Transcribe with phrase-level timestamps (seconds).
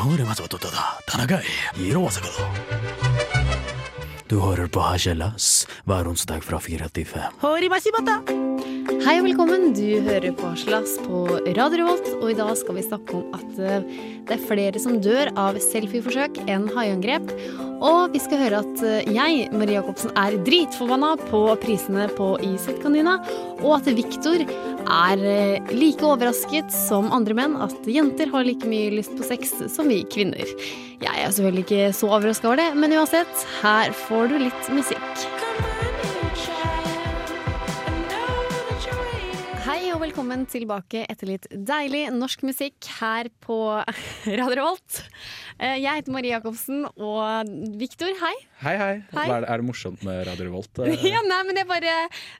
[0.00, 1.44] 방울의 맛을 어떻다 다나가이
[1.76, 2.22] 이로와서
[4.28, 7.42] Du hører på Her kjellas hver onsdag fra 4 til 5.
[7.42, 8.49] Hori mashimata!
[9.00, 9.70] Hei og velkommen.
[9.72, 11.22] Du hører på Slass på
[11.56, 13.86] Radio Revolt, og i dag skal vi snakke om at eh,
[14.28, 17.32] det er flere som dør av selfieforsøk enn haiangrep.
[17.80, 23.16] Og vi skal høre at eh, jeg, Marie Jacobsen, er dritforbanna på prisene på Iset-kanina,
[23.62, 28.92] og at Viktor er eh, like overrasket som andre menn at jenter har like mye
[28.98, 30.44] lyst på sex som vi kvinner.
[31.00, 35.29] Jeg er selvfølgelig ikke så overraska over det, men uansett, her får du litt musikk.
[40.20, 43.56] Velkommen tilbake etter litt deilig norsk musikk her på
[44.28, 44.98] Radio Revolt.
[45.60, 47.50] Eh, Jeg heter Marie Jacobsen, og
[47.80, 48.34] Viktor, hei.
[48.62, 48.94] Hei, hei.
[49.12, 49.24] Hei.
[49.28, 50.80] Er, det, er det morsomt med Radio Revolt?
[50.84, 51.04] eh?
[51.12, 51.92] Ja, nei, men jeg bare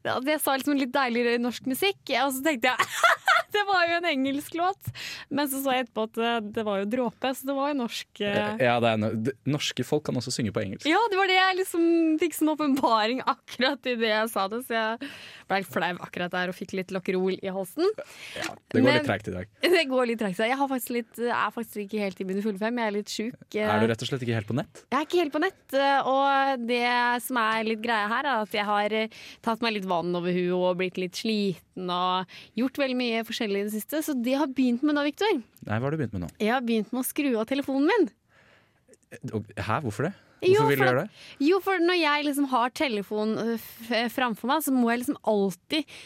[0.05, 2.88] Jeg sa liksom litt deiligere norsk musikk, og så tenkte jeg
[3.55, 4.91] det var jo en engelsk låt.
[5.34, 7.79] Men så sa jeg etterpå at eh, det var jo dråpe, så det var jo
[7.80, 8.20] norsk.
[8.23, 9.09] Ja, det er no
[9.51, 10.87] Norske folk kan også synge på engelsk.
[10.88, 11.82] Ja, det var det jeg liksom
[12.23, 15.10] fikk sånn åpenbaring akkurat i det jeg sa det, så jeg
[15.51, 17.90] ble litt flau akkurat der og fikk litt Lockerol i halsen.
[18.38, 19.51] Ja, det går Men- litt treigt i dag.
[19.80, 20.38] Det går litt tregt.
[20.45, 23.10] Jeg har faktisk litt, er faktisk ikke helt i mine fulle fem, jeg er litt
[23.11, 23.57] sjuk.
[23.59, 24.83] Er du rett og slett ikke helt på nett?
[24.87, 26.83] Jeg er ikke helt på nett, eh, og det
[27.27, 30.33] som er litt greia her, er at jeg har eh, tatt meg litt vann over
[30.35, 34.02] huet og blitt litt sliten og gjort veldig mye forskjellig i det siste.
[34.07, 35.37] Så det jeg har begynt med nå, Victor,
[35.67, 36.33] Nei, hva har du begynt med nå?
[36.41, 38.11] jeg har begynt med å skru av telefonen min.
[39.59, 40.15] Hæ, hvorfor det?
[40.41, 41.19] Jo, Hvorfor vil du gjøre det?
[41.45, 43.59] Jo, for når jeg liksom har telefonen
[44.15, 45.99] framfor meg, så må jeg liksom alltid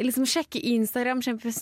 [0.00, 1.52] liksom sjekke Instagram, sjekke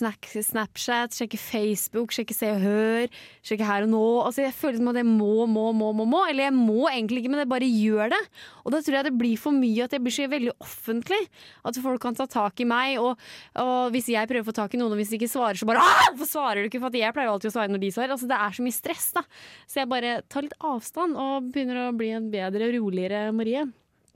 [0.45, 3.07] Snapchat, sjekke Facebook, sjekke Se og Hør,
[3.45, 4.03] sjekke Her og Nå.
[4.23, 6.21] Altså jeg føler som at jeg må, må, må, må, må.
[6.29, 8.21] Eller jeg må egentlig ikke, men jeg bare gjør det.
[8.63, 11.19] Og da tror jeg det blir for mye at jeg blir så veldig offentlig.
[11.67, 13.01] At folk kan ta tak i meg.
[13.03, 13.19] Og,
[13.59, 15.67] og hvis jeg prøver å få tak i noen, og hvis de ikke svarer, så
[15.67, 16.83] bare «Ah, Hvorfor svarer du ikke?
[16.83, 18.15] For jeg pleier alltid å svare når de svarer.
[18.15, 19.25] Altså Det er så mye stress, da.
[19.67, 23.67] Så jeg bare tar litt avstand og begynner å bli en bedre, roligere Marie.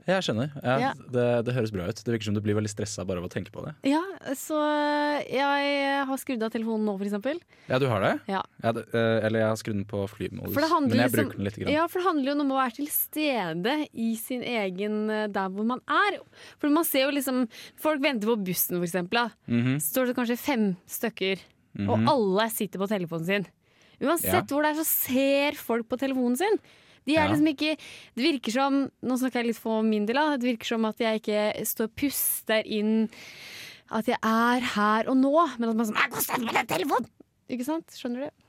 [0.06, 0.52] Jeg skjønner.
[0.62, 0.90] Ja, Ja.
[1.10, 1.98] Det, det høres bra ut.
[1.98, 3.72] Det virker som du blir veldig stressa bare av å tenke på det.
[3.90, 4.02] Ja,
[4.38, 4.58] så
[5.26, 7.40] jeg har skrudd av telefonen nå, for eksempel.
[7.66, 8.12] Ja, du har det?
[8.30, 8.42] Ja.
[8.62, 11.36] det eh, eller jeg har skrudd den på flymodus, For det men jeg liksom- bruker
[11.40, 11.58] den litt.
[11.58, 11.72] Grann.
[11.74, 15.48] Ja, for det handler jo om å være til stede i sin egen eh, der
[15.50, 16.20] hvor man er.
[16.60, 19.30] For man ser jo liksom Folk venter på bussen, for eksempel.
[19.48, 19.76] Mhm.
[19.82, 21.38] Så står det kanskje fem stykker,
[21.88, 23.46] og alle sitter på telefonen sin.
[24.00, 26.58] Uansett hvor det er, så ser folk på telefonen sin.
[27.06, 27.76] De er liksom ikke
[28.16, 30.36] Det virker som Nå snakker jeg litt for min del, da.
[30.40, 33.08] Det virker som at jeg ikke står og puster inn
[33.94, 35.30] at jeg er her og nå,
[35.60, 37.06] men at man sånn «Jeg går stemme med den telefonen!
[37.54, 37.94] Ikke sant?
[37.94, 38.42] Skjønner du?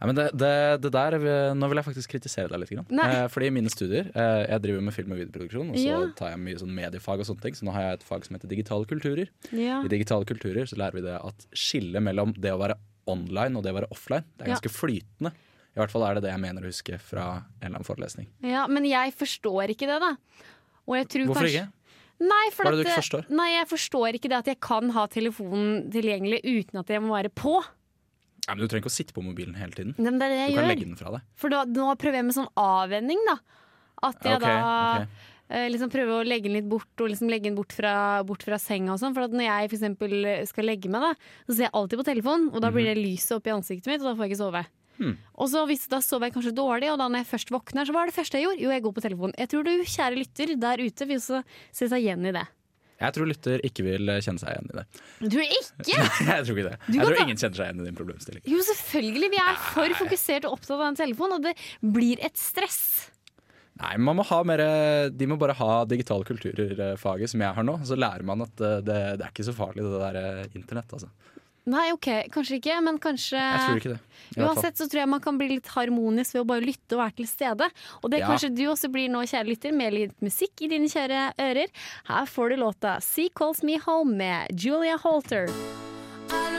[0.00, 0.48] Ja, men det, det,
[0.82, 1.14] det der,
[1.54, 2.72] Nå vil jeg faktisk kritisere deg litt.
[2.74, 3.02] Grann.
[3.04, 6.00] Eh, fordi i mine studier eh, Jeg driver med film- og videoproduksjon, og så Ja.
[6.18, 7.54] tar jeg mye sånn mediefag og sånne ting.
[7.54, 9.30] Så nå har jeg et fag som heter digitale kulturer.
[9.54, 9.78] Ja.
[9.86, 12.74] I digitale kulturer så lærer vi det at skillet mellom det å være
[13.08, 15.30] online og det å være offline, det er ganske flytende.
[15.78, 18.26] I hvert fall er det det jeg mener å huske fra en eller annen forelesning.
[18.42, 20.14] ja, men jeg forstår ikke det, da.
[20.88, 21.74] Og jeg tror Hvorfor kanskje ikke?
[22.18, 23.26] Nei, for Hva er det du ikke forstår?
[23.30, 27.14] Nei, jeg forstår ikke det at jeg kan ha telefonen tilgjengelig uten at jeg må
[27.14, 27.60] være på.
[27.60, 29.94] Ja, men du trenger ikke å sitte på mobilen hele tiden.
[30.00, 30.70] Men det er det Du jeg kan gjør.
[30.72, 31.26] legge den fra deg.
[31.38, 33.36] For da, nå prøver jeg med sånn avvenning, da.
[34.08, 34.70] At jeg okay, da
[35.04, 35.28] okay.
[35.52, 37.92] eh, liksom prøver å legge den litt bort, og liksom legge den bort fra,
[38.26, 39.14] bort fra senga og sånn.
[39.14, 42.50] For at når jeg for skal legge meg, da, så ser jeg alltid på telefonen,
[42.50, 44.64] og da blir det lyset opp i ansiktet mitt, og da får jeg ikke sove.
[44.98, 45.16] Hmm.
[45.38, 47.94] Og så hvis Da sover jeg kanskje dårlig, og da når jeg først våkner, så
[47.94, 48.62] hva er det første jeg gjorde?
[48.64, 49.34] Jo, jeg går på telefonen.
[49.38, 51.42] Jeg tror du, kjære lytter der ute, vil også
[51.72, 52.46] se seg igjen i det.
[52.98, 54.84] Jeg tror lytter ikke vil eh, kjenne seg igjen i det.
[55.30, 55.98] Du ikke?
[56.32, 56.78] jeg tror ikke det.
[56.88, 58.42] Du Jeg tror ta- ingen kjenner seg igjen i din problemstilling.
[58.50, 59.28] Jo, selvfølgelig.
[59.36, 61.54] Vi er for fokusert og opptatt av den telefonen, og det
[61.94, 62.80] blir et stress.
[63.78, 64.60] Nei, man må ha mer,
[65.14, 67.76] De må bare ha digitale kulturer-faget som jeg har nå.
[67.86, 70.90] Så lærer man at eh, det, det er ikke så farlig, det der eh, internett.
[70.98, 71.12] Altså.
[71.68, 74.00] Nei, OK, kanskje ikke, men kanskje Jeg tror ikke det.
[74.38, 77.16] Uansett så tror jeg man kan bli litt harmonisk ved å bare lytte og være
[77.20, 77.68] til stede.
[78.02, 78.28] Og det Ja.
[78.30, 81.68] kanskje du også blir nå, kjære lytter, med litt musikk i dine kjære ører.
[82.08, 85.48] Her får du låta Sea Calls Me Home med Julia Holter.
[85.48, 86.57] I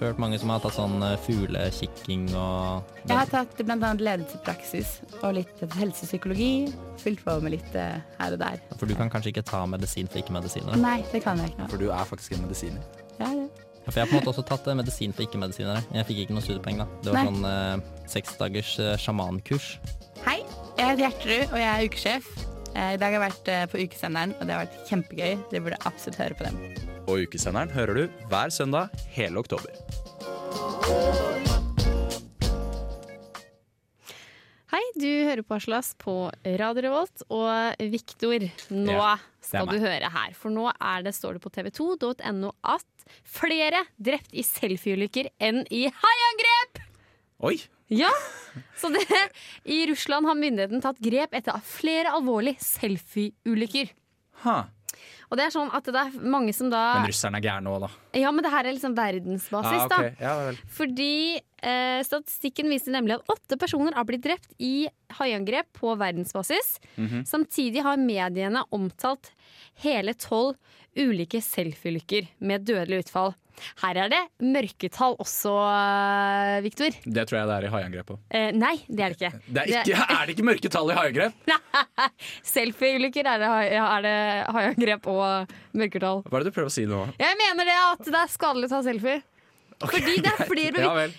[0.00, 3.92] hørt mange som har tatt sånn eh, fuglekikking og Jeg har tatt bl.a.
[3.96, 6.50] ledelsespraksis og litt helsepsykologi.
[7.02, 8.60] Fylt på med litt eh, her og der.
[8.80, 10.78] For du kan kanskje ikke ta medisin for ikke-medisinere?
[10.82, 11.68] Nei, det kan jeg ikke.
[11.72, 12.82] For du er faktisk en medisiner.
[13.20, 13.46] Ja, ja.
[13.86, 15.84] Ja, For jeg har på en måte også tatt eh, medisin for ikke-medisinere.
[15.94, 16.88] Jeg fikk ikke noe studiepoeng, da.
[17.04, 17.30] Det var Nei.
[17.30, 19.70] sånn eh, seks dagers eh, sjamankurs.
[20.26, 20.40] Hei,
[20.76, 22.28] jeg heter Gjertrud, og jeg er ukesjef.
[22.74, 25.32] Eh, I dag har jeg vært eh, på Ukesenderen, og det har vært kjempegøy.
[25.52, 26.85] Dere burde absolutt høre på dem.
[27.06, 29.70] Og ukesenderen hører du hver søndag hele oktober.
[34.66, 36.14] Hei, du hører på Aslas på
[36.58, 37.22] Radio Revolt.
[37.30, 40.34] Og Viktor, nå Ja, skal du høre her.
[40.34, 40.66] For nå
[41.06, 46.82] det, står det på tv2.no at flere drept i selfieulykker enn i haiangrep!
[47.46, 47.56] Oi!
[47.86, 48.10] Ja,
[48.74, 49.04] så det,
[49.70, 53.92] I Russland har myndigheten tatt grep etter flere alvorlige selfieulykker.
[54.42, 54.64] Ha.
[55.30, 57.80] Og det er sånn at det er mange som da Men russerne er gærne òg,
[57.86, 57.90] da.
[58.14, 59.98] Ja, men det her er liksom verdensbasis, Ah, da.
[60.20, 60.52] ja.
[60.70, 64.86] Fordi eh, statistikken viser nemlig at åtte personer har blitt drept i
[65.18, 66.76] haiangrep på verdensbasis.
[66.96, 67.24] Mhm.
[67.26, 69.32] Samtidig har mediene omtalt
[69.82, 70.56] hele tolv
[70.96, 73.34] ulike selfieulykker med dødelig utfall.
[73.82, 76.96] Her er det mørketall også, uh, Viktor.
[77.04, 78.18] Det tror jeg det er i haiangrep òg.
[78.30, 79.42] Eh, nei, det er det ikke.
[79.46, 81.54] Det er, ikke, er det ikke mørketall i haiangrep?
[82.54, 84.18] Selfieulykker er det, er det
[84.56, 86.22] haiangrep og mørketall.
[86.26, 87.06] Hva er det du prøver å si nå?
[87.20, 89.22] Jeg mener det at det er skadelig å ta selfie.
[89.76, 91.12] Fordi det er flere Ja vel,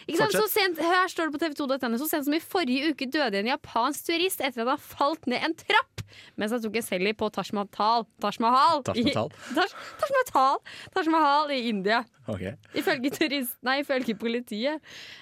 [0.50, 4.10] sent, Her står det på TV2.no Så sent som i forrige uke døde en japansk
[4.10, 5.97] turist etter at han falt ned en trapp
[6.38, 8.06] mens han tok en selfie på Taj Mahal.
[8.24, 9.34] Taj Mahal, Taj Mahal.
[9.34, 10.62] I, Taj, Taj Mahal,
[10.96, 12.04] Taj Mahal i India.
[12.28, 12.48] Ok.
[12.78, 14.82] Ifølge, turist, nei, ifølge politiet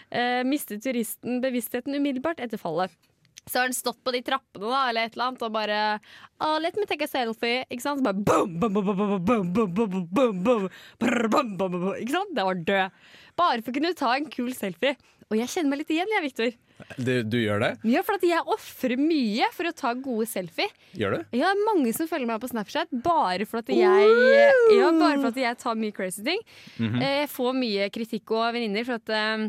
[0.09, 2.93] eh, mistet turisten bevisstheten umiddelbart etter fallet.
[3.45, 5.79] Så har han stått på de trappene da, eller et eller annet og bare
[6.41, 7.61] oh, Let me take a selfie.
[7.69, 8.01] Ikke sant?
[8.01, 10.69] Så bare boom, boom, boom, boom, boom, boom, boom, boom,
[11.01, 11.99] brr, boom, boom, boom, boom.
[11.99, 12.33] Ikke sant?
[12.33, 13.03] Det var død.
[13.37, 14.95] Bare for å kunne ta en kul selfie.
[15.29, 16.57] Og jeg kjenner meg litt igjen, jeg, Victor.
[16.97, 17.69] Du, du gjør det?
[17.87, 20.67] Ja, for at jeg ofrer mye for å ta gode selfie.
[20.97, 21.37] Gjør du?
[21.39, 23.79] Har mange som følger meg på Snapchat bare for at jeg,
[24.75, 26.41] ja, bare for at jeg tar mye crazy ting.
[26.77, 27.01] Mm -hmm.
[27.01, 29.47] Jeg får mye kritikk og venninner for at eh,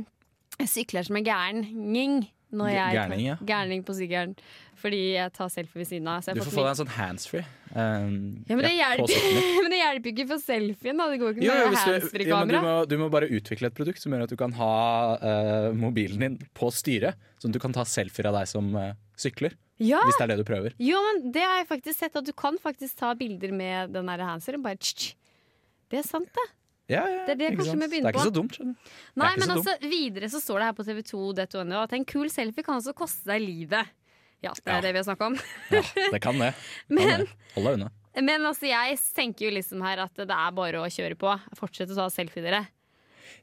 [0.60, 2.26] jeg sykler som en gærning.
[2.52, 3.36] Når G- jeg gærning, ja.
[3.44, 4.36] Gærning på sykkelen.
[4.76, 6.24] Fordi jeg tar selfie ved siden av.
[6.26, 7.44] Du får få deg en sånn handsfree.
[7.72, 8.88] Um, ja, men, det ja,
[9.64, 11.00] men det hjelper ikke for selfien.
[11.00, 11.06] Da.
[11.12, 12.62] Det går ikke Jo, med jo, hvis du, du, handsfree-kamera.
[13.00, 14.72] må, bare utvikle et produkt som gjør at du kan ha
[15.22, 17.16] uh, mobilen din på styret.
[17.40, 19.56] Sånn at du kan ta selfier av deg som uh, sykler.
[19.82, 20.76] Ja, Hvis det er det du prøver.
[20.80, 22.16] jo, men det har jeg faktisk sett.
[22.16, 24.60] At du kan faktisk ta bilder med den handsfree.
[24.62, 25.32] Bare tsk, tsk.
[25.92, 26.46] Det er sant, det.
[26.86, 28.22] Ja, ja, Det er det Det er ikke på.
[28.22, 28.58] så dumt.
[29.18, 32.62] Nei, men så altså, videre så står det her på tv2.no at en kul selfie
[32.62, 33.90] kan også koste deg livet.
[34.44, 34.80] Ja, det er Ja.
[34.84, 35.36] det vi har snakka om.
[35.72, 36.52] Ja, det kan det.
[36.88, 37.90] Kan Men- Hold deg unna.
[38.16, 41.34] Men altså, jeg tenker jo liksom her at det er bare å kjøre på.
[41.58, 42.62] Fortsett å ta selfie, dere.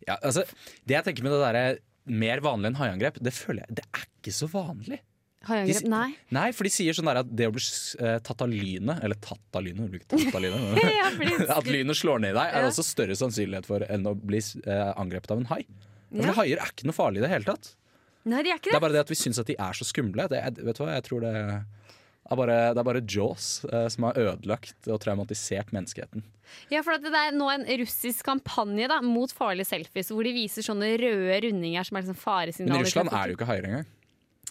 [0.07, 0.41] Ja, altså,
[0.87, 4.07] det jeg tenker med det der, mer vanlig enn haiangrep, det føler jeg Det er
[4.09, 4.97] ikke så vanlig.
[5.45, 5.85] Haiangrep?
[5.91, 6.07] Nei.
[6.33, 7.61] Nei, for de sier sånn der at det å bli
[7.99, 10.83] uh, tatt av lynet Eller tatt av lynet, tatt av lynet.
[10.95, 14.39] Ja, At lynet slår ned i deg, er også større sannsynlighet for enn å bli
[14.65, 15.61] uh, angrepet av en hai.
[16.13, 16.35] For Ja.
[16.39, 17.73] Haier er ikke noe farlig i det hele tatt.
[18.25, 19.83] Nei, de er ikke Det er bare det at vi syns at de er så
[19.87, 20.27] skumle.
[20.31, 23.87] Det, er- vet du hva, jeg tror det er bare, det er bare Jaws eh,
[23.91, 26.23] som har ødelagt og traumatisert menneskeheten.
[26.71, 30.31] Ja, for at det er nå en russisk kampanje da, mot farlige selfies, hvor de
[30.35, 32.79] viser sånne røde rundinger som er liksom Men faresignaler.
[32.79, 33.85] i Russland er det jo ikke haier engang.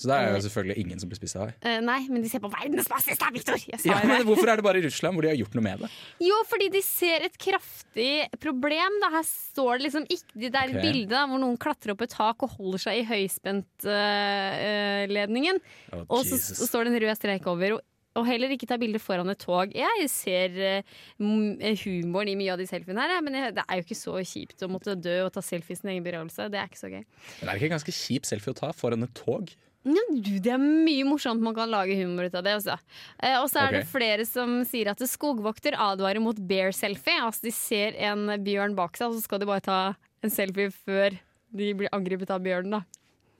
[0.00, 1.52] Så der er jo selvfølgelig ingen som blir spist av hai.
[1.60, 3.56] Uh, Nei, men de ser på verdensbasis, da, Victor!
[3.84, 5.88] Ja, men hvorfor er det bare i Russland hvor de har gjort noe med det?
[6.24, 8.92] Jo, fordi de ser et kraftig problem.
[9.04, 9.12] Da.
[9.18, 10.86] Her står det liksom ikke Det er et okay.
[10.86, 15.56] bilde da, hvor noen klatrer opp et tak og holder seg i høyspentledningen.
[15.92, 17.68] Oh, og så så står det en rød strek over.
[17.76, 17.80] Og,
[18.16, 19.72] og heller ikke ta bilder foran et tog.
[19.76, 20.84] Jeg ser eh,
[21.20, 24.68] humoren i mye av de selfiene her, men det er jo ikke så kjipt å
[24.72, 26.48] måtte dø og ta selfie i sin egen begravelse.
[26.52, 27.04] Det er ikke så gøy.
[27.04, 29.44] Men er det ikke en ganske kjip selfie å ta foran et tog?
[29.82, 32.54] Ja, du, det er mye morsomt man kan lage humor ut av det.
[32.60, 32.76] Også.
[33.18, 37.18] Eh, og så er det flere som sier at skogvokter advarer mot bear selfie.
[37.18, 39.80] Altså De ser en bjørn bak seg, og så skal de bare ta
[40.22, 41.18] en selfie før
[41.52, 42.78] de blir angrepet av bjørnen.
[42.78, 42.84] da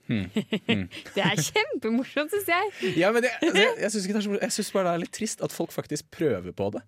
[0.03, 0.25] Hmm.
[1.15, 2.91] Det er kjempemorsomt, syns jeg.
[2.99, 5.43] Ja, men det, det, jeg syns ikke det jeg synes bare det er litt trist
[5.45, 6.81] at folk faktisk prøver på det.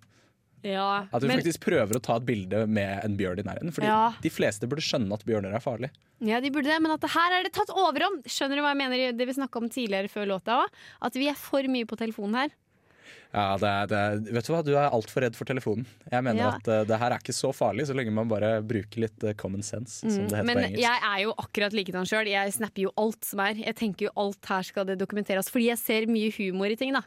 [0.66, 3.74] Ja, At du men, faktisk prøver å ta et bilde med en bjørn i nærheten.
[3.76, 4.16] Fordi Ja.
[4.22, 5.92] de fleste burde skjønne at bjørner er farlig.
[6.26, 8.26] ja, de burde det, men at det her er det tatt overhånd.
[8.26, 9.12] Skjønner du hva jeg mener?
[9.14, 10.70] Det vi snakka om tidligere før låta òg.
[11.02, 12.50] At vi er for mye på telefonen her.
[13.36, 15.86] Ja, det er, det er, vet du hva, du er altfor redd for telefonen.
[16.10, 16.50] Jeg mener Ja.
[16.56, 19.34] at uh, det her er ikke så farlig, så lenge man bare bruker litt uh,
[19.34, 20.82] common sense, som det heter Men på engelsk.
[20.82, 22.26] jeg er jo akkurat likedan sjøl.
[22.32, 23.60] Jeg snapper jo alt som er.
[23.60, 25.52] Jeg tenker jo alt her skal det dokumenteres.
[25.52, 27.04] Fordi jeg ser mye humor i ting, da.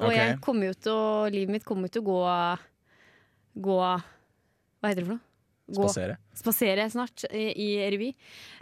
[0.00, 0.16] Og okay.
[0.16, 2.22] jeg kommer jo til å, livet mitt kommer jo til å gå
[3.56, 5.22] Gå Hva heter det for noe?
[5.66, 6.14] Gå, Spasere.
[6.30, 8.12] spasere snart i, i revy.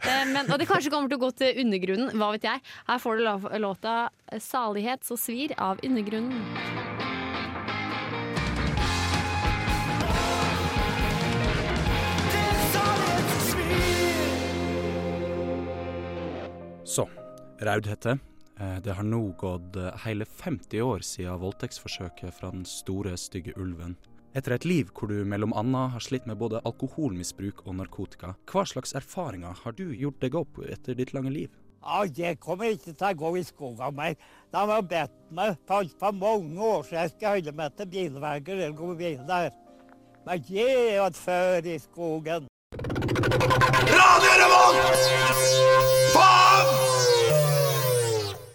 [0.00, 2.14] Eh, men, og det kanskje kommer til å gå til undergrunnen.
[2.16, 2.62] Hva vet jeg.
[2.88, 3.96] Her får du låta
[4.40, 6.40] 'Salighet så svir' av Undergrunnen.
[16.88, 17.08] Så,
[17.60, 18.16] Raudhette.
[18.16, 18.80] heter.
[18.80, 23.96] Det har nå gått eh, hele 50 år siden voldtektsforsøket fra den store, stygge ulven.
[24.34, 28.64] Etter et liv hvor du mellom annet har slitt med både alkoholmisbruk og narkotika, hva
[28.66, 31.52] slags erfaringer har du gjort deg opp etter ditt lange liv?
[31.84, 34.16] Ja, det kommer ikke til å gå i skogen mer.
[34.50, 38.52] De har bedt meg for, for mange år siden jeg skal holde meg til bilveier
[38.56, 39.54] eller gå videre.
[40.26, 42.50] Men jeg er jo før i skogen.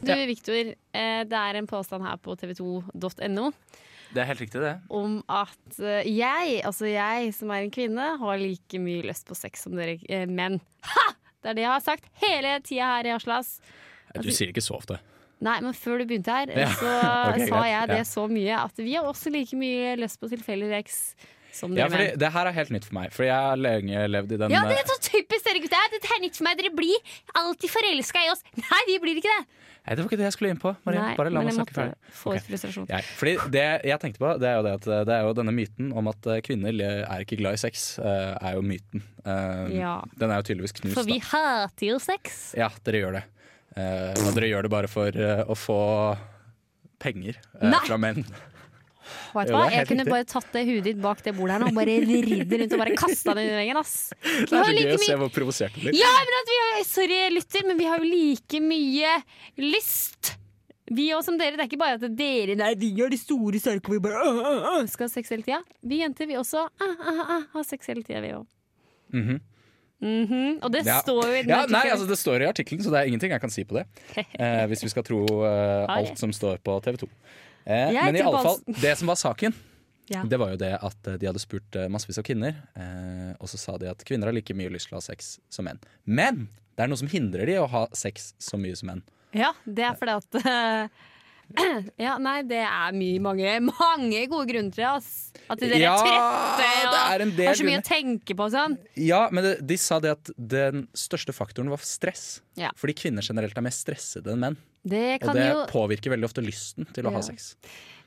[0.03, 3.53] Du, Viktor, eh, det er en påstand her på tv2.no
[4.13, 4.74] Det er helt riktig, det.
[4.89, 9.36] om at eh, jeg, altså jeg som er en kvinne, har like mye lyst på
[9.38, 10.60] sex som dere eh, menn.
[10.89, 11.06] Ha!
[11.44, 13.60] Det er det jeg har sagt hele tida her i Aslas.
[14.20, 14.98] Du sier ikke så ofte.
[15.46, 16.68] Nei, men før du begynte her, Ja.
[16.75, 16.89] så
[17.30, 17.70] Ok, sa greit.
[17.72, 18.08] jeg det Ja.
[18.10, 20.98] så mye at vi har også like mye lyst på tilfeldig sex
[21.60, 22.10] som Ja, fordi.
[22.20, 24.62] Det her er helt nytt for meg, Fordi jeg har lenge levd i den Ja,
[24.70, 25.89] det er så typisk dere gutter!
[25.94, 26.58] Dette er nytt for meg.
[26.62, 28.44] Dere blir alltid forelska i oss.
[28.63, 29.42] Nei, vi blir ikke det!
[29.80, 30.72] Nei, Det var ikke det jeg skulle inn på.
[30.86, 31.04] Maria.
[31.08, 32.42] Nei, Bare la meg snakke ferdig.
[32.50, 32.88] frustrasjon.
[32.92, 35.32] Ja, fordi det jeg tenkte på, det er jo, det at, eh, det er jo
[35.39, 39.06] denne myten om at eh, kvinner er ikke glad i sex, eh, er jo myten.
[39.24, 39.96] Eh, Ja.
[40.20, 40.98] Den er jo tydeligvis knust.
[41.00, 41.30] For vi da.
[41.32, 42.42] hater jo sex.
[42.60, 43.24] Ja, dere gjør det.
[43.80, 45.80] Men dere gjør det bare for eh, å få
[47.00, 47.80] penger eh, Nei!
[47.88, 48.25] fra menn.
[49.36, 49.63] Vet du hva?
[49.72, 50.13] Jeg kunne riktig.
[50.16, 52.84] bare tatt det huet ditt bak det bordet her nå og bare vridd rundt og
[52.84, 53.78] bare kasta det i veggen.
[53.82, 53.96] ass.
[54.50, 55.98] Det er så like gøy å se hvor provosert du blir.
[56.00, 59.16] Ja, men at vi har, Sorry, lytter, men vi har jo like mye
[59.58, 60.36] lyst.
[60.89, 61.54] Vi òg som dere.
[61.54, 64.39] Det er ikke bare at dere Nei, vi er de store sterke vi bare uh,
[64.42, 65.60] uh, uh, skal ha sex hele tida.
[65.86, 68.48] Vi jenter vi også øh, øh, øh, har sex hele tida, vi òg.
[69.13, 69.39] Mhm.
[70.63, 71.01] Og det Ja.
[71.04, 73.32] står jo i den Ja, nei, altså Det står i artikkelen, så det er ingenting
[73.34, 73.86] jeg kan si på det.
[74.39, 77.10] Eh, hvis vi skal tro eh, alt som står på TV 2.
[77.70, 79.54] Eh, men i alle fall, det som var saken,
[80.10, 80.24] Ja.
[80.26, 83.46] det var jo det at eh, de hadde spurt eh, massevis av kvinner, eh, og
[83.52, 85.78] så sa de at kvinner har like mye lyst til å ha sex som menn.
[86.10, 89.04] Men det er noe som hindrer de å ha sex så mye som menn.
[89.38, 91.06] Ja, det er fordi at øh,
[92.06, 94.89] Ja, nei, det er mye, mange, mange gode grunner til det.
[94.89, 95.10] ass.
[95.50, 97.84] At dere Ja, er trette det er og har så mye grunner.
[97.84, 98.77] å tenke på og sånn.
[99.01, 102.41] Ja, men det, de sa det at den største faktoren var stress.
[102.60, 102.70] Ja.
[102.77, 104.58] Fordi kvinner generelt er mer stressede enn menn.
[104.86, 107.18] Det Og det jo påvirker veldig ofte lysten til å Ja.
[107.18, 107.56] ha sex.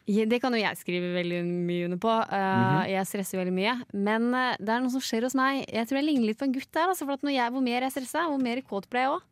[0.06, 2.10] Ja, Det kan jo jeg skrive veldig mye under på.
[2.32, 3.74] Uh, Jeg stresser veldig mye.
[3.92, 5.64] Men uh, det er noe som skjer hos meg.
[5.70, 6.88] Jeg tror jeg ligner litt på en gutt der.
[6.90, 9.22] Altså, for at når jeg, hvor mer jeg stresser, hvor mer kåt ble jeg òg.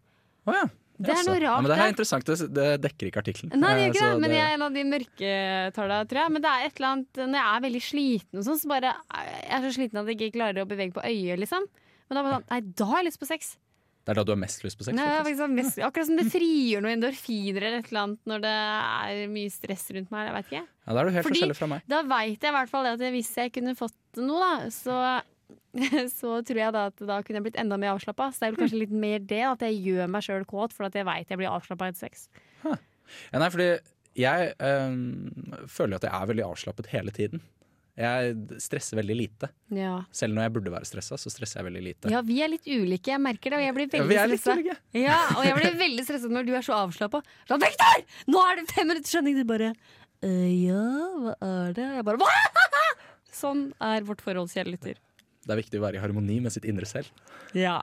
[0.47, 0.63] Ja.
[1.01, 1.47] Det er noe rart.
[1.49, 2.29] Ja, men det her er interessant,
[2.61, 3.55] det, dekker ikke artikkelen.
[3.57, 6.21] Nei, det er gjør ikke så det, men jeg er en av de mørketallene, tror
[6.21, 6.35] jeg.
[6.37, 8.93] Men det er et eller annet Når jeg er veldig sliten og sånn, så bare
[8.93, 11.67] Jeg er så sliten at jeg ikke klarer å bevege på øyet, liksom.
[12.11, 13.53] Men da, bare sånn, nei, da har jeg lyst på sex.
[14.01, 14.97] Det er da du har mest lyst på sex?
[14.97, 18.55] Nei, sånn mest, akkurat som det frigjør noen endorfiner eller et eller annet når det
[18.57, 20.27] er mye stress rundt meg.
[20.27, 20.63] Jeg vet ikke.
[20.67, 21.85] Ja, da er du helt Fordi- forskjellig fra meg.
[21.93, 24.97] Da veit jeg i hvert fall det at hvis jeg kunne fått noe, da, så,
[26.19, 28.31] så tror jeg da at da kunne jeg blitt enda mer avslappa.
[28.35, 30.89] Så det er vel kanskje litt mer det, at jeg gjør meg sjøl kåt for
[30.89, 32.27] at jeg veit jeg blir avslappa etter sex.
[32.65, 33.71] Ja, nei, fordi
[34.19, 34.99] jeg øh,
[35.71, 37.43] føler at jeg er veldig avslappet hele tiden.
[38.01, 39.49] Jeg stresser veldig lite.
[39.77, 39.97] Ja.
[40.15, 42.13] Selv når jeg burde være stressa, så stresser jeg veldig lite.
[42.13, 43.59] ja, vi er litt ulike, jeg merker det.
[43.59, 44.77] Og jeg blir veldig er stressa.
[44.97, 47.21] Ja, og jeg blir veldig stressa når du er så avslappa.
[47.51, 48.07] Sånn, Victor!
[48.31, 49.37] Nå er det fem minutter skjønning!
[49.43, 49.73] Du bare
[50.25, 50.87] «Øh, Ja,
[51.27, 51.87] hva er det?
[51.99, 52.65] Jeg bare Hva?
[53.41, 54.97] Sånn er vårt forhold, kjære lytter.
[55.51, 57.11] Det er viktig å være i harmoni med sitt indre selv.
[57.59, 57.81] Ja.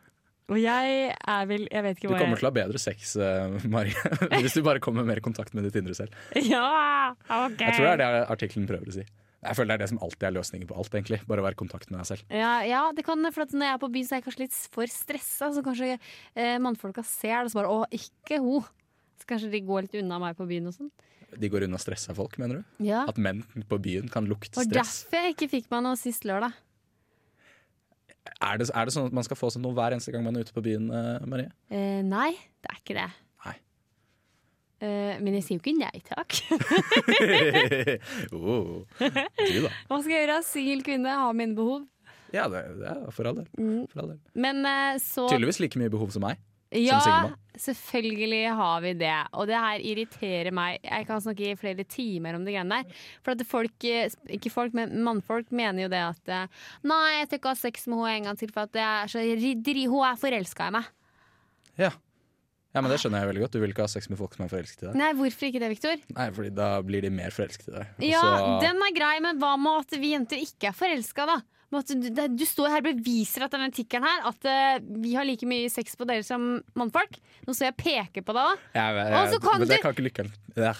[0.47, 3.57] Og jeg er vel Jeg vet ikke Du kommer til å ha bedre sex, uh,
[3.67, 3.95] Marie,
[4.39, 6.15] hvis du bare kommer med mer kontakt med ditt indre selv.
[6.39, 7.59] Ja, ok.
[7.59, 9.03] Jeg tror det er det artikkelen prøver å si.
[9.37, 11.19] Jeg føler det er det som alltid er løsningen på alt, egentlig.
[11.29, 12.23] Bare å være i kontakt med deg selv.
[12.33, 14.57] Ja, ja, det kan For når jeg er på byen, så er jeg kanskje litt
[14.73, 15.51] for stressa.
[15.53, 18.63] Så kanskje eh, mannfolka ser det og så bare 'Å, ikke ho'.
[19.21, 20.89] Så kanskje de går litt unna meg på byen og sånn.
[21.37, 22.85] De går unna stressa folk, mener du?
[22.87, 23.03] Ja.
[23.07, 24.63] At menn på byen kan lukte stress?
[24.63, 26.55] Og var derfor jeg ikke fikk meg noe sist lørdag.
[28.41, 30.35] Er det, er det sånn at man skal få seg noe hver eneste gang man
[30.37, 31.49] er ute på byen, eh, Marie?
[31.71, 33.09] Eh, nei, det er ikke det.
[34.77, 36.35] Eh, men jeg sier jo ikke nei takk.
[38.37, 39.71] oh, du, da.
[39.89, 40.35] Hva skal jeg gjøre?
[40.45, 41.87] Singel kvinne, har mine behov.
[42.35, 43.47] Ja, det, det er for all del.
[43.57, 43.87] Mm.
[43.89, 44.19] For all del.
[44.37, 46.37] Men uh, så Tydeligvis like mye behov som meg.
[46.75, 49.15] Ja, selvfølgelig har vi det.
[49.39, 50.81] Og det her irriterer meg.
[50.83, 52.97] Jeg kan snakke i flere timer om det greiene der.
[53.23, 57.29] For at folk, eh, ikke folk, men mannfolk mener jo det at eh, Nei, jeg
[57.29, 59.87] skal ikke ha sex med henne en gang til, for at jeg er så ridderi,
[59.87, 60.91] hun er forelska i meg.
[61.77, 61.91] Ja.
[62.73, 63.55] ja, men det skjønner jeg veldig godt.
[63.55, 64.97] Du vil ikke ha sex med folk som er forelsket i deg.
[64.99, 66.07] Nei, hvorfor ikke det, Victor?
[66.17, 67.93] Nei, fordi da blir de mer forelsket i deg.
[67.95, 68.09] Også...
[68.11, 71.43] Ja, den er grei, men hva med at vi jenter ikke er forelska, da?
[71.67, 75.25] Du, det- du står her og beviser at denne tikkeren her At eh, vi har
[75.27, 77.17] like mye sex på dere som mannfolk.
[77.43, 78.47] Nå står jeg og peker på deg.
[78.47, 78.79] da.
[78.79, 80.71] Ja, men, Og så kan men det kan ikke lykkeren ja,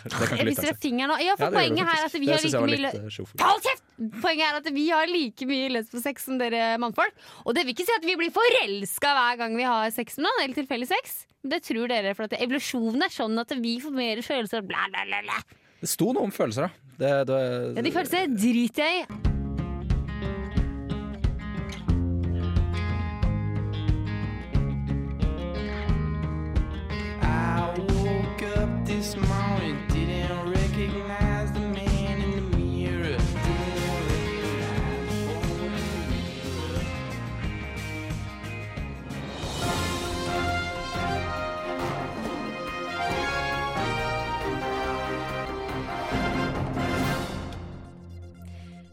[0.48, 1.12] viser deg fingeren.
[1.22, 3.44] Ja, for Ja, poenget her er at vi har like mye eh.
[3.44, 3.84] Hold kjeft!
[4.24, 7.14] Poenget er at vi har like mye lyst på sex som dere mannfolk.
[7.46, 10.30] Og det vil ikke si at vi blir forelska hver gang vi har sex med
[10.30, 11.26] noen, eller tilfeldig sex.
[11.44, 14.64] Det tror dere, for at evolusjonen er sånn at vi får mer følelser.
[14.66, 15.40] Bla, bla, bla, bla.
[15.84, 16.94] Det sto noe om følelser, da.
[16.98, 17.42] Det, det,
[17.78, 19.37] Ja, de følelsene driter jeg i.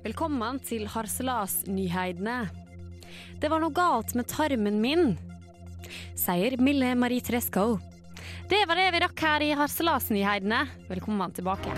[0.05, 2.51] Velkommen til Harselasnyheidene.
[3.41, 5.17] Det var noe galt med tarmen min,
[6.13, 7.94] sier Mille Marie Treskov.
[8.49, 10.61] Det var det vi rakk her i Harselasnyheidene.
[10.89, 11.73] Velkommen tilbake.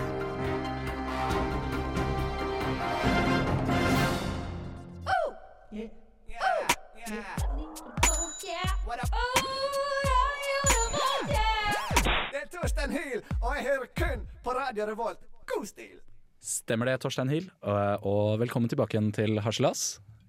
[12.31, 15.19] Det er Torstein Hyl, og jeg hører kun på Radio Revolt.
[15.47, 15.95] God stil!
[16.43, 17.47] Stemmer det, Torstein Hyl.
[17.61, 19.85] Og, og velkommen tilbake igjen til Harselas.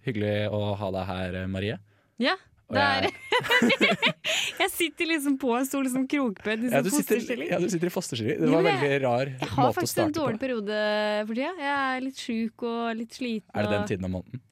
[0.07, 1.79] Hyggelig å ha deg her, Marie.
[2.23, 2.37] Ja,
[2.71, 4.15] det er Jeg
[4.73, 6.65] sitter liksom på en stol som krokbøyd.
[6.65, 8.41] Liksom Ja, du sitter, ja, du sitter i fosterstilling.
[8.43, 9.49] Det var men veldig rar måte å starte på.
[9.49, 10.45] Jeg har faktisk en dårlig på.
[10.47, 10.81] periode
[11.29, 11.53] for tida.
[11.65, 13.51] Jeg er litt sjuk og litt sliten.
[13.55, 14.43] Er det den tiden av måneden?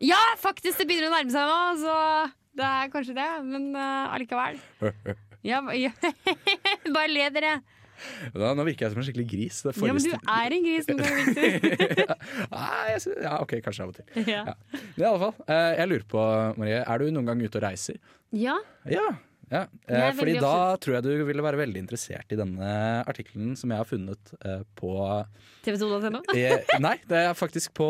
[0.00, 0.78] Ja, faktisk!
[0.80, 1.96] Det begynner å nærme seg nå, så
[2.56, 3.28] det er kanskje det.
[3.48, 4.62] Men uh, allikevel.
[5.40, 5.88] Ja, ja.
[6.92, 7.52] Bare le, dere.
[8.32, 9.60] Da, nå virker jeg som en skikkelig gris.
[9.64, 12.14] Det Ja, men du er en gris noen ganger, Victor.
[12.90, 14.28] Jeg ja, OK, kanskje av og til.
[14.28, 14.42] Ja.
[14.50, 14.54] Ja.
[14.96, 16.22] Men i alle fall, eh, jeg lurer på,
[16.60, 18.00] Marie, er du noen gang ute og reiser?
[18.36, 18.56] ja.
[18.88, 19.08] Ja.
[19.50, 19.64] Ja.
[19.90, 22.70] Eh, fordi da tror jeg du ville være veldig interessert i denne
[23.10, 24.92] artikkelen som jeg har funnet eh, på
[25.66, 26.20] TV2.no.
[26.38, 27.88] eh, Nei, det er faktisk på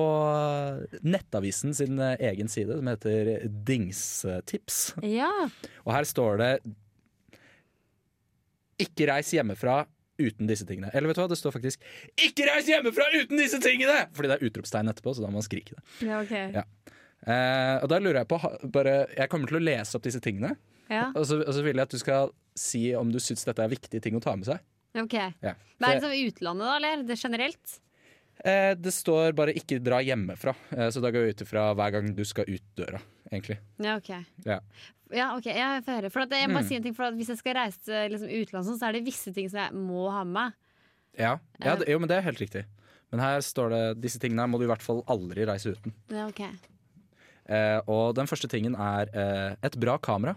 [1.05, 3.33] Nettavisen sin eh, egen side, som heter
[3.69, 4.81] Dingstips.
[5.05, 5.31] Ja.
[5.85, 6.53] Og her står det
[8.81, 9.83] 'Ikke reis hjemmefra
[10.21, 10.91] uten disse tingene'.
[10.97, 11.85] Eller vet du hva, det står faktisk
[12.17, 14.09] 'Ikke reis hjemmefra uten disse tingene'!
[14.17, 15.85] Fordi det er utropstegn etterpå, så da må man skrike det.
[16.09, 16.35] ja, ok.
[16.57, 16.65] Ja.
[17.21, 18.39] Eh, og da lurer jeg på
[18.73, 20.55] bare, Jeg kommer til å lese opp disse tingene.
[20.91, 23.63] Ja, Og så, og så vil jeg at du skal si om du syns dette
[23.63, 24.59] er viktige ting å ta med seg.
[24.99, 25.15] ok.
[25.43, 25.55] Ja.
[25.79, 27.03] Hva er det som utlandet, da, eller?
[27.07, 27.77] Det er generelt?
[28.45, 31.93] eh, det står bare 'ikke dra hjemmefra', eh, så da går jeg ut ifra hver
[31.93, 33.01] gang du skal ut døra.
[33.31, 33.59] Egentlig.
[33.79, 34.11] Ja, ok.
[34.45, 34.59] Ja.
[35.13, 36.11] Ja, ok, jeg får høre.
[36.11, 36.69] For at jeg må bare Mm.
[36.69, 38.93] si en ting, for at Hvis jeg skal reise til liksom, utlandet, sånn, så er
[38.93, 40.53] det visse ting som jeg må ha med.
[41.19, 42.65] Ja, ja det, jo, men det er helt riktig.
[43.11, 45.93] Men her står det disse tingene må du i hvert fall aldri reise uten.
[46.11, 46.41] Ja, ok.
[47.49, 50.37] Eh, og den første tingen er eh, et bra kamera.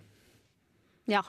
[1.08, 1.24] Ja.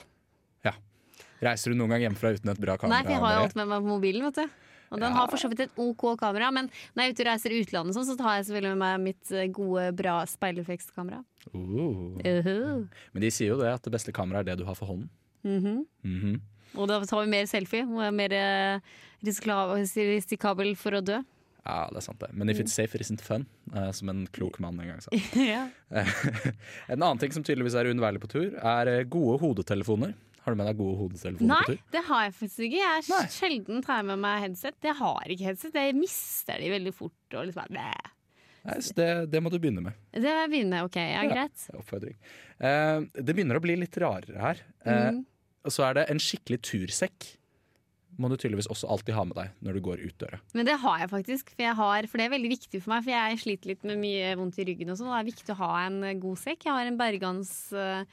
[1.44, 3.00] Reiser du noen gang hjemmefra uten et bra kamera?
[3.00, 4.60] Nei, for jeg har jo alt med meg på mobilen, vet du.
[4.94, 5.16] Og den Ja.
[5.18, 7.60] har for så vidt et OK kamera, men når jeg er ute og reiser i
[7.64, 11.24] utlandet, sånn, så tar jeg selvfølgelig med meg mitt eh, gode, bra speilreflekskamera.
[11.52, 12.16] Uh.
[12.24, 14.86] Uh Men de sier jo det at det beste kameraet er det du har for
[14.86, 15.10] hånden.
[15.42, 15.86] Mhm.
[16.04, 16.40] Mhm.
[16.76, 18.80] Og da tar vi mer selfie, og er mer eh,
[19.24, 21.22] risikabel for å dø.
[21.64, 22.28] Ja, det er sant det.
[22.36, 25.10] Men if it's safe, isn't fun, eh, som en klok mann en gang sa.
[25.40, 25.64] ja.
[26.92, 30.12] en annen ting som tydeligvis er uunnværlig på tur, er eh, gode hodetelefoner.
[30.44, 31.78] Har du med deg gode hodetelefoner på tur?
[31.80, 32.80] Nei, det har jeg faktisk ikke.
[32.82, 33.20] Jeg Nei.
[33.32, 34.76] sjelden tar med meg headset.
[34.84, 35.78] Jeg har ikke headset.
[35.80, 37.16] Jeg mister de veldig fort.
[37.32, 38.10] Og liksom, bare.
[38.64, 39.96] Nei, så det, det må du begynne med.
[40.12, 41.30] det begynner jeg, ok, ja, Ja.
[41.32, 41.64] greit.
[41.72, 42.18] Er Oppfordring.
[42.60, 44.60] Eh, det begynner å bli litt rarere her.
[44.84, 45.24] Eh, mm.
[45.64, 47.30] Og så er det en skikkelig tursekk.
[48.18, 50.38] Må du tydeligvis også alltid ha med deg når du går ut døra.
[50.54, 53.04] Men det har jeg faktisk, for, jeg har, for det er veldig viktig for meg.
[53.06, 55.60] For jeg sliter litt med mye vondt i ryggen og sånn, det er viktig å
[55.64, 56.64] ha en eh, god sekk.
[56.68, 58.04] Jeg har en Bergans eh,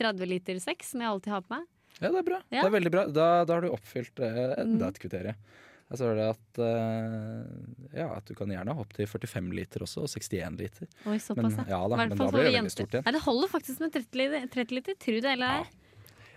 [0.00, 1.66] 30 liter sekk som jeg alltid har på meg.
[2.00, 2.38] Ja, det er bra.
[2.48, 2.62] Ja.
[2.62, 3.02] Det er veldig bra.
[3.12, 4.88] Da, da har du oppfylt eh, enda Mhm.
[4.94, 5.42] et kriterium.
[5.90, 10.04] Jeg ser det at, eh, ja, at du kan gjerne ha opptil 45 liter også,
[10.06, 10.86] og 61 liter.
[11.10, 13.04] Oi, såpass, Men, ja da, men da blir det veldig stort igjen.
[13.08, 14.46] Nei, det holder faktisk med 30 liter.
[14.54, 15.64] 30 liter tro det eller ei.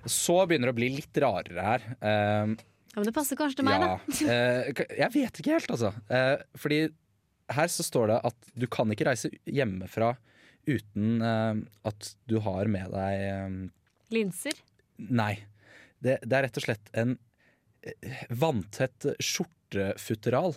[0.09, 1.86] Så begynner det å bli litt rarere her.
[2.01, 2.55] Eh,
[2.93, 4.27] Ja, men det passer kanskje til meg, ja, da.
[4.29, 5.89] eh, jeg vet ikke helt, altså.
[6.13, 6.77] Eh, fordi
[7.58, 10.12] her så står det at du kan ikke reise hjemmefra
[10.69, 14.60] uten eh, at du har med deg Linser.
[15.10, 15.34] Nei.
[16.03, 17.15] Det, det er rett og slett en
[18.29, 20.53] vanntett skjortefutteral.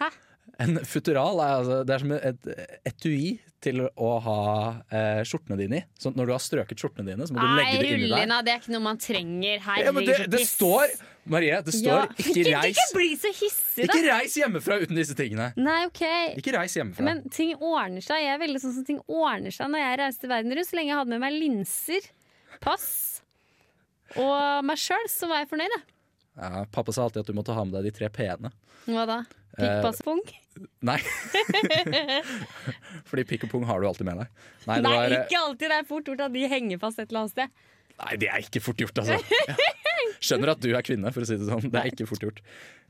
[0.00, 0.10] Hæ?
[0.58, 2.48] En futteral er, altså, det er som et
[2.90, 4.38] etui til å ha
[4.94, 5.84] eh, skjortene dine i.
[5.98, 8.26] Så når du har strøket skjortene dine, så må du Nei, legge det inni der.
[8.30, 9.62] Nei, det er ikke noe man trenger.
[9.82, 10.94] Ja, men det, det står
[11.28, 12.04] Marie, det står Ja.
[12.16, 12.70] 'ikke reis'.
[12.72, 13.92] Ikke bli så hissig, da!
[13.92, 15.50] Ikke reis hjemmefra uten disse tingene.
[15.60, 16.02] Nei, ok.
[16.40, 17.04] Ikke reis hjemmefra.
[17.04, 18.22] Men ting ordner seg.
[18.24, 20.70] Jeg er veldig sånn som ting ordner seg når jeg reiste verden rundt.
[20.70, 22.08] Så lenge jeg hadde med meg linser,
[22.64, 22.88] pass
[24.16, 25.74] og meg sjøl, så var jeg fornøyd.
[25.76, 25.84] jeg.
[26.40, 28.50] ja, pappa sa alltid at du måtte ha med deg de tre p-ene.
[28.88, 29.18] Hva da?
[29.58, 30.22] Pikk, pass, pung?
[30.86, 30.98] Nei.
[33.10, 34.44] Fordi pikk og pung har du alltid med deg.
[34.68, 35.66] Nei, Nei, var, eh, ikke alltid.
[35.66, 37.66] Det er fort gjort at de henger fast et eller annet sted.
[37.98, 39.18] Nei, det er ikke fort gjort, altså.
[40.28, 41.70] Skjønner at du er kvinne, for å si det sånn.
[41.70, 42.38] Det er ikke fort gjort.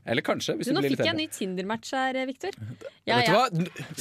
[0.09, 2.55] Eller kanskje, hvis Du, du, nå blir fikk jeg en ny Tinder-match her, Victor.
[2.55, 3.47] Vet du hva?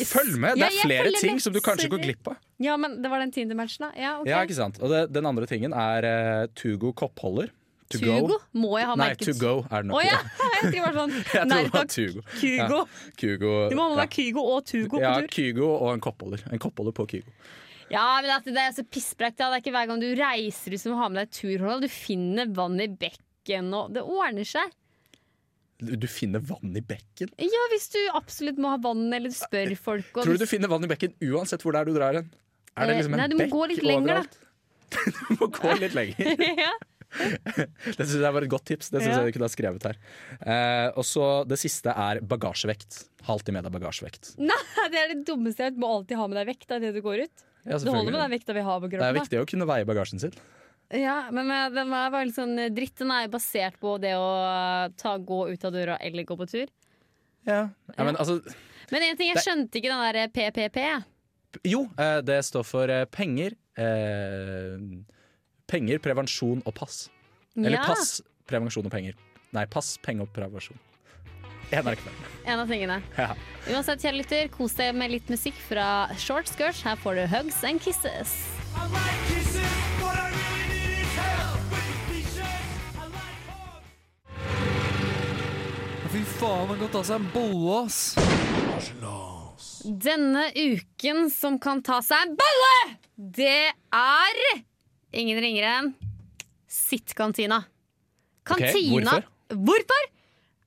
[0.09, 0.61] Følg med!
[0.61, 1.45] Det er ja, flere ting med.
[1.45, 2.39] som du kanskje går glipp av.
[2.63, 3.91] Ja, men det var den Tinder-matchen, da?
[3.97, 4.33] Ja, okay.
[4.33, 4.81] Ja, ikke sant?
[4.85, 7.53] Og det, den andre tingen er uh, Tugo koppholder.
[7.89, 8.17] To Tugo?
[8.29, 8.37] go.
[8.61, 9.97] Må jeg ha Nei, merket to go er det nok.
[9.97, 10.19] Oh, ja!
[10.59, 11.15] Jeg tror det var sånn.
[11.49, 11.95] Nei takk.
[11.95, 12.23] Kygo.
[12.45, 12.67] Ja,
[13.21, 13.53] Kygo.
[13.71, 14.11] Du må ha med ja.
[14.13, 15.31] Kygo og Tugo Ja, på tur.
[15.39, 16.43] Kygo og en koppholder.
[16.53, 17.33] En koppholder på Kygo.
[17.89, 19.49] Ja, men det er så pissbrekt Ja.
[19.49, 21.87] Det er ikke hver gang du reiser ut som har med deg turhold.
[21.87, 24.75] Du finner vann i bekken, og det ordner seg.
[25.79, 27.31] Du finner vann i bekken?
[27.39, 30.11] Ja, hvis du absolutt må ha vann, eller du spør folk.
[30.19, 32.29] og Tror du du finner vann i bekken uansett hvor det er du drar hen?
[32.77, 34.99] Er det Eh, liksom en nei, du må gå litt lenger, da.
[35.31, 36.45] du må gå litt lenger.
[36.67, 36.73] ja.
[37.99, 38.91] Det synes jeg var et godt tips.
[38.93, 39.23] Det synes Ja.
[39.25, 39.97] jeg du kunne ha skrevet her.
[40.45, 43.05] Eh, og så Det siste er bagasjevekt.
[43.27, 44.35] Ha alltid med deg bagasjevekt.
[44.39, 44.59] Nei,
[44.93, 45.79] det er det dummeste jeg vet.
[45.79, 47.45] Du må alltid ha med deg vekt da, det du går ut.
[47.69, 49.21] Ja, det holder med den vekta vi har på Det er kroppen.
[49.23, 50.33] viktig å kunne veie bagasjen sin.
[50.95, 52.95] Ja, men eh, den er bare litt sånn eh, dritt.
[52.97, 56.47] Den er basert på det å eh, ta, gå ut av døra eller gå på
[56.49, 56.69] tur.
[57.49, 57.69] Ja.
[57.97, 58.39] Ja, men altså
[58.91, 61.05] Men en ting, jeg Det- skjønte ikke den der PPP.
[61.65, 63.53] Jo, eh, det står for penger.
[63.77, 64.79] Eh,
[65.69, 67.09] penger, prevensjon og pass.
[67.57, 67.87] Eller Ja.
[67.87, 69.15] pass, prevensjon og penger.
[69.53, 70.79] Nei, pass, penger og prevensjon.
[71.71, 71.99] En av.
[72.47, 73.03] En av tingene.
[73.19, 73.35] Ja.
[73.69, 76.81] Uansett, kjære lytter, kos deg med litt musikk fra Short Skirts.
[76.83, 78.33] Her får du Hugs and Kisses.
[86.09, 87.99] Fy faen, han kan ta seg en bolle, ass.
[89.85, 92.79] Denne uken som kan ta seg en bolle,
[93.37, 94.41] det er
[95.21, 95.93] ingen ringere enn
[96.69, 97.63] Sitt-kantina.
[98.49, 99.25] hvorfor?
[99.49, 100.03] Hvorfor?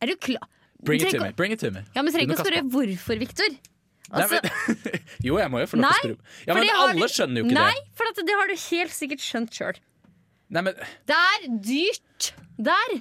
[0.01, 0.47] Er du klar?
[0.81, 1.31] Bring it to me.
[1.37, 1.83] Bring it to me.
[1.93, 3.51] Ja, men trenger ikke å spørre hvorfor, Viktor.
[4.11, 6.33] Nei, Altså, men, jo, jeg må jo få lov til å spørre.
[6.47, 7.93] Ja, men alle du- skjønner jo ikke nei, det.
[7.95, 9.79] for at det har du helt sikkert skjønt sjøl.
[10.51, 12.95] Det er dyrt der.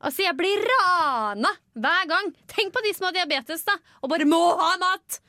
[0.00, 2.32] Altså, jeg blir rana hver gang.
[2.50, 5.20] Tenk på de som har diabetes da og bare må ha mat!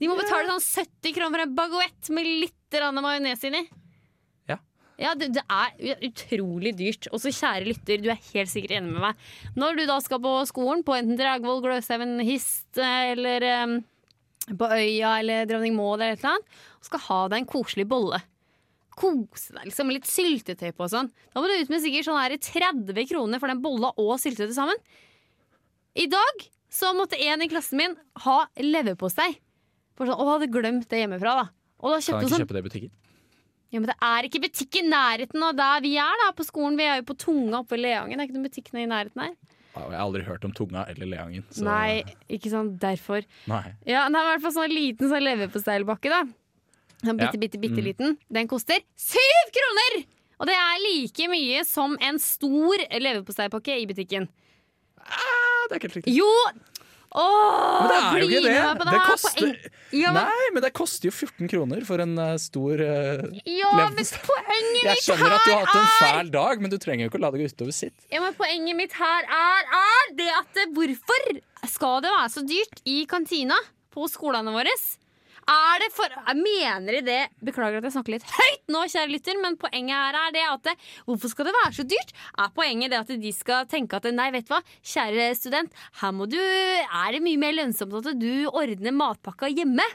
[0.00, 3.62] De må betale sånn 70 kroner for en baguett med litt majones inni.
[5.02, 5.14] Ja.
[5.18, 7.10] Det, det er utrolig dyrt.
[7.12, 9.26] Og så kjære lytter, du er helt sikkert enig med meg.
[9.58, 13.76] Når du da skal på skolen, på enten Dragvoll, Gløshaugen, Hist eller um,
[14.56, 17.88] på Øya eller Dronning Maud eller et eller annet, og skal ha deg en koselig
[17.90, 18.22] bolle
[18.96, 21.10] kose deg liksom, med litt syltetøy på og sånn.
[21.32, 24.54] Da må du ut med sikkert sånn her 30 kroner for den bolla og syltetøy
[24.56, 24.80] sammen.
[25.96, 29.34] I dag så måtte en i klassen min ha leverpostei.
[29.96, 31.46] For sånn, å, hadde glemt det hjemmefra, da.
[31.84, 32.94] Og da kjøpte kan han ikke sånn kjøpe det i butikken?
[33.72, 36.76] Ja, men det er ikke butikk i nærheten av der vi er da, på skolen.
[36.78, 38.16] Vi er jo på Tunga oppe ved Leangen.
[38.16, 39.34] Det er ikke noen butikk i nærheten her.
[39.76, 41.44] Jeg har aldri hørt om Tunga eller Leangen.
[41.50, 42.78] så- Nei, ikke sant.
[42.80, 43.22] Derfor.
[43.46, 43.74] Nei.
[43.84, 46.22] Ja, det er i hvert fall sånn liten sånn leverposteilbakke, da.
[47.04, 47.26] Sånn Ja.
[47.30, 47.84] bitte, bitte, bitte Mm.
[47.84, 48.18] liten.
[48.32, 50.06] Den koster syv kroner!
[50.40, 54.28] Og det er like mye som en stor leverposteipakke i butikken.
[54.98, 56.14] Ah, det er ikke helt riktig.
[56.16, 56.30] Jo!
[57.16, 58.90] Åh, Men det er jo ikke det!
[58.90, 59.52] Det koster
[59.96, 63.70] ja, men, Nei, men det koster jo 14 kroner for en eh, stor uh, ja,
[63.94, 67.06] men poenget Jeg skjønner at du har hatt en er fæl dag, men du trenger
[67.06, 67.96] jo ikke å la det gå utover sitt.
[68.12, 71.40] Ja, men Poenget mitt her er, er det at hvorfor
[71.72, 73.56] skal det være så dyrt i kantina
[73.96, 74.74] på skolene våre?
[75.46, 79.12] Er det for Jeg mener i det Beklager at jeg snakker litt høyt nå, kjære
[79.12, 80.74] lytter, men poenget her er det at det,
[81.06, 82.10] hvorfor skal det være så dyrt?
[82.42, 86.12] Er poenget det at de skal tenke at nei, vet du hva, kjære student, her
[86.16, 89.86] må du Er det mye mer lønnsomt at du ordner matpakka hjemme?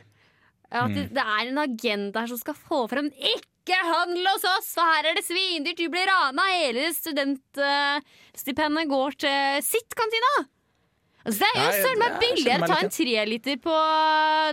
[0.72, 4.72] At det, det er en agenda her som skal få frem Ikke handle hos oss,
[4.78, 6.44] for her er det svindyrt, du blir rana.
[6.56, 10.32] Hele studentstipendet går til sitt kantina.
[11.22, 13.76] Altså, det er jo søren meg det er- billigere å ta en treliter på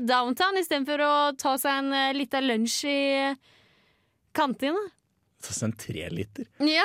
[0.07, 2.99] downtown istedenfor å ta seg en uh, lita lunsj i
[4.37, 4.83] kantina.
[5.41, 6.49] Så en treliter.
[6.67, 6.85] Ja,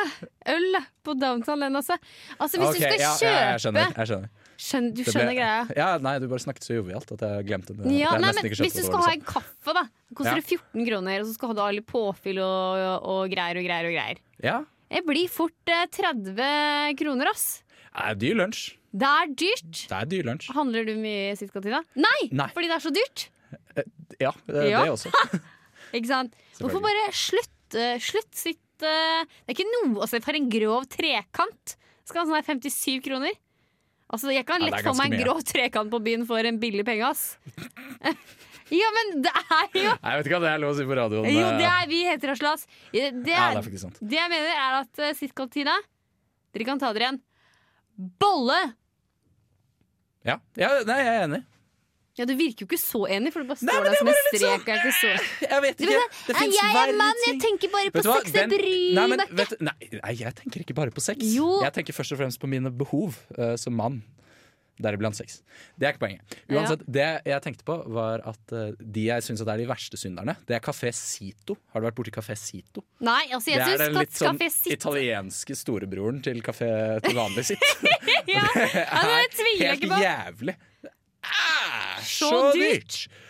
[0.53, 1.97] øl på downtown, den altså.
[2.37, 3.95] Altså, hvis okay, du skal ja, kjøpe ja, jeg skjønner.
[3.97, 4.29] Jeg skjønner.
[4.63, 5.63] Skjønn- Du Det ble- skjønner greia?
[5.75, 7.91] Ja, nei, du bare snakket så jovialt at jeg glemte det.
[7.97, 10.35] Ja, nei, men Hvis du det skal ha en kaffe, da koster Ja.
[10.39, 13.65] det 14 kroner, og så skal du ha litt påfyll og, og, og greier og
[13.65, 13.89] greier.
[13.89, 17.63] og greier Ja, Det blir fort eh, 30 kroner, ass.
[17.91, 18.77] det er dyr lunsj.
[18.93, 19.79] Det er dyrt.
[19.89, 20.49] Det er dyr lunsj.
[20.53, 21.81] Handler du mye i sittkantina?
[21.97, 22.49] Nei, Nei.
[22.53, 23.23] fordi det er så dyrt.
[24.21, 24.83] Ja, det, Ja.
[24.85, 25.09] det også.
[25.97, 26.35] Ikke sant?
[26.59, 30.47] Hvorfor bare slutt, eh, slutt sitt eh, Det er ikke noe å se For en
[30.49, 33.33] grov trekant skal ha sånn her 57 kroner.
[34.13, 36.85] Altså, Jeg kan Ja, lett få meg en grov trekant på byen for en billig
[36.85, 37.37] penge, ass.
[38.81, 40.85] ja, men det er jo Nei, Jeg vet ikke hva det er lov å si
[40.89, 41.29] på radioen.
[41.31, 42.67] Jo, det eh, er vi heter Aslas.
[42.91, 45.77] Det, er, Ja, det er det jeg mener, er at uh, sittkantina
[46.53, 47.21] Dere kan ta dere en
[48.21, 48.59] bolle.
[50.23, 51.43] Ja, ja nei, jeg er enig.
[52.13, 54.67] Ja, Du virker jo ikke så enig, for du bare står der som en strek.
[54.67, 54.67] Sånn.
[54.69, 55.13] Jeg, så...
[55.49, 56.01] Jeg vet ikke.
[56.27, 56.57] Det fins verre ting.
[56.59, 59.57] jeg er mann, jeg tenker bare på sex, jeg bryr meg ikke.
[59.65, 61.25] Nei, nei, jeg tenker ikke bare på sex.
[61.33, 61.47] Jo.
[61.65, 64.03] Jeg tenker først og fremst på mine behov uh, som mann.
[64.81, 65.41] Deriblant sex.
[65.77, 66.35] Det er ikke poenget.
[66.49, 70.33] Uansett, Det jeg tenkte på, var at uh, de jeg syns er de verste synderne,
[70.49, 71.55] det er Kafé Sito.
[71.73, 72.81] Har du vært borti Kafé Sito?
[73.05, 74.41] Nei, altså jeg det er den litt sånn
[74.73, 76.71] italienske storebroren til kafé
[77.05, 77.67] til vanlig sitt.
[78.33, 80.01] ja, det tviler jeg Helt ikke på.
[80.01, 80.57] jævlig.
[81.23, 82.81] Ah, Så så dyrt.
[82.81, 83.21] dyrt!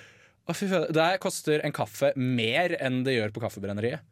[0.43, 0.87] Å, fy faen.
[0.91, 4.03] Det her koster en kaffe mer enn det gjør på Kaffebrenneriet.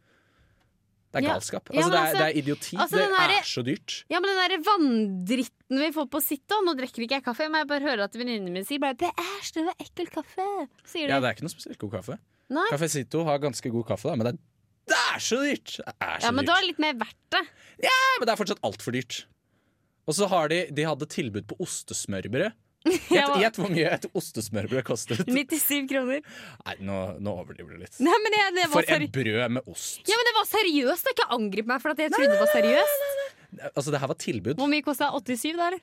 [1.12, 1.67] Det er galskap.
[1.74, 2.78] Altså, det, er, altså- det er idioti.
[2.80, 3.95] altså, det derre- er så dyrt.
[4.10, 6.47] Ja, men den der vanndritten vi får på sitt.
[6.63, 9.10] Nå drikker ikke jeg kaffe, men jeg bare hører at venninnene mine sier bare Det
[9.12, 10.45] er så ekkel kaffe.
[10.88, 11.12] Sier de.
[11.12, 12.17] Ja, det er ikke noe spesielt god kaffe.
[12.52, 12.63] Nei.
[12.71, 14.39] Cafecito har ganske god kaffe, da, men det er,
[14.91, 15.76] det er så dyrt!
[15.78, 16.47] Det er så Ja, men dyrt.
[16.47, 17.43] det var litt mer verdt det.
[17.88, 19.26] Ja, men det er fortsatt altfor dyrt.
[20.08, 22.52] Og så har de, de hadde tilbud på ostesmørbrød.
[23.41, 25.22] Gjett hvor mye et ostesmørbrød kostet.
[25.28, 26.24] 97 kroner.
[26.65, 28.00] Nei, nå, nå overdriver du litt.
[28.02, 30.02] Nei, men jeg, det var For seri et brød med ost.
[30.10, 31.12] ja, men det var seriøst.
[31.13, 33.08] Ikke angrip meg for at jeg trodde det var seriøst.
[33.76, 34.56] Altså, det her var tilbud.
[34.58, 35.82] Hvor mye kosta 87 da, eller?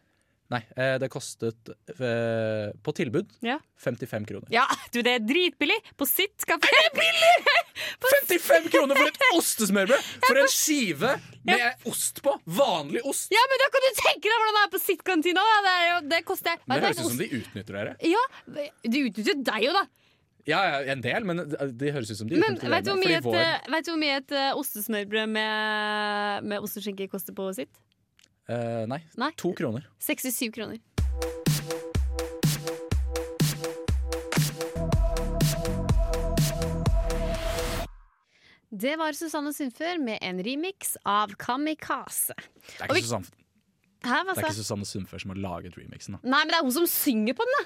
[0.48, 1.68] Nei, eh, det kostet
[2.00, 3.58] eh, på tilbud Ja.
[3.84, 4.46] 55 kroner.
[4.54, 4.62] Ja,
[4.94, 5.76] du, det er dritbillig.
[6.00, 6.70] På sitt kafé.
[6.72, 7.34] Er det billig?!
[8.28, 10.08] 55 kroner for et ostesmørbrød!
[10.28, 11.12] For en skive
[11.46, 12.32] med ost på!
[12.58, 13.28] Vanlig ost!
[13.34, 15.44] Ja, men da kan du tenke deg hvordan det er på sitt-kantina.
[15.68, 15.76] Det,
[16.14, 17.94] det koster Det høres ut som de utnytter dere.
[18.08, 18.24] Ja,
[18.88, 19.84] de utnytter deg jo, da.
[20.48, 21.42] Ja, ja, en del, men
[21.76, 23.10] det høres ut som de Men utnytter vet du hvor dere.
[23.12, 26.86] mye et, vår- eh, vet du hvor mye et eh, ostesmørbrød med, med ost og
[26.88, 27.74] skinke koster på sitt?
[28.48, 29.02] Eh, nei.
[29.16, 29.32] Nei.
[29.36, 29.88] To kroner.
[29.98, 30.78] 67 kroner.
[38.70, 42.34] Det var Susanne Sundfør med en remix av Kamikaze.
[42.36, 43.24] Det er ikke, vi- Susanne,
[44.04, 46.14] Hæ, det er ikke Susanne Sundfør som har laget remixen.
[46.14, 46.18] Da.
[46.22, 47.64] Nei, men det er hun som synger på den, da!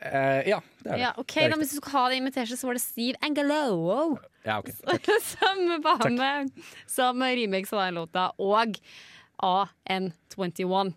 [0.00, 1.00] Uh, ja, det er det.
[1.00, 1.56] Ja, okay, det er da.
[1.60, 4.72] Hvis du skal ha det invitert, så var det Steve Angelo Ja, okay.
[5.34, 6.50] som var med
[6.86, 8.78] som remix av den låta, og
[9.42, 10.94] AN21.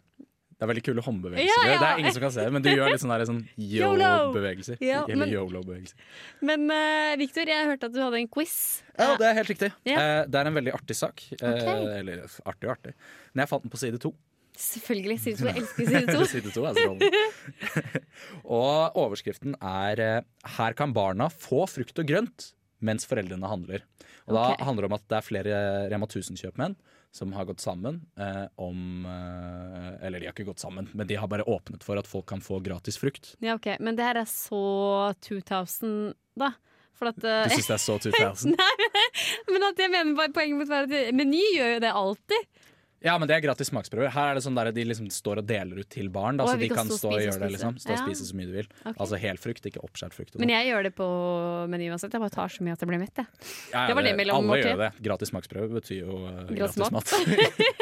[0.57, 1.53] Det er veldig kule håndbevegelser.
[1.53, 1.77] Ja, ja.
[1.77, 3.99] Det er ingen som kan se det, men du gjør litt sånn, der, sånn Yolo.
[4.01, 4.79] yo-bevegelser.
[4.81, 5.93] Ja, Eller men- yolo-bevegelser.
[6.49, 8.55] Men uh, Victor, jeg hørte at du hadde en quiz.
[8.97, 9.69] Ja, det er helt riktig.
[9.85, 9.99] Ja.
[10.01, 11.21] Eh, det er en veldig artig sak.
[11.37, 11.69] Eh, Ok.
[11.99, 12.95] Eller artig og artig.
[13.35, 14.15] Men jeg fant den på side to.
[14.57, 15.19] Selvfølgelig.
[15.21, 15.45] Side to.
[15.45, 16.25] Jeg elsker side to.
[16.33, 17.11] side to er strålende.
[18.57, 20.23] og overskriften er
[20.57, 23.85] 'Her kan barna få frukt og grønt mens foreldrene handler'.
[24.27, 26.75] Og da handler det om at det er flere Rema 1000-kjøpmenn
[27.11, 31.17] som har gått sammen eh, om eh, Eller de har ikke gått sammen, men de
[31.17, 33.35] har bare åpnet for at folk kan få gratis frukt.
[33.39, 36.53] Ja, ok, Men det her er så 2000, da.
[36.97, 38.55] For at, uh, Du syns det er så 2000?
[38.57, 39.07] Nei,
[39.53, 42.63] men at jeg mener bare poenget mitt var at Meny gjør jo det alltid.
[43.05, 44.09] Ja, men det er gratis smaksprøver.
[44.09, 46.39] Her er det sånn der de liksom står og deler ut til barn.
[46.39, 47.49] Da, Å, så de kan stå og gjøre det.
[47.53, 48.05] liksom Stå og Ja.
[48.07, 48.69] spise så mye du vil.
[48.81, 48.93] Okay.
[48.97, 50.33] Altså hel frukt, ikke oppskåret frukt.
[50.35, 50.53] Men sånn.
[50.55, 51.07] jeg gjør det på
[51.69, 52.11] Meny uansett.
[52.17, 53.13] Jeg bare tar så mye at jeg blir mett.
[53.21, 53.27] Jeg.
[53.71, 54.71] Ja, ja, det var det mellom Alle måltid.
[54.71, 54.91] gjør det.
[55.05, 57.13] Gratis smaksprøve betyr jo uh, Gratis mat.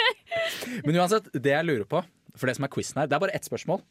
[0.85, 2.03] men uansett, det jeg lurer på,
[2.35, 3.81] for det som er quizen her, det er bare ett spørsmål.